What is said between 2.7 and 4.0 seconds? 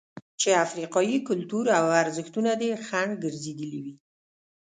خنډ ګرځېدلي وي.